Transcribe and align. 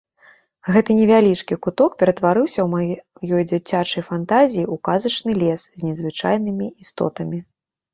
Гэты 0.75 0.95
невялічкі 0.99 1.57
куток 1.65 1.97
ператварыўся 1.99 2.59
ў 2.65 3.29
маёй 3.29 3.45
дзіцячай 3.55 4.03
фантазіі 4.11 4.67
ў 4.73 4.85
казачны 4.91 5.31
лес 5.47 5.61
з 5.77 5.89
незвычайнымі 5.89 6.77
істотамі. 6.87 7.49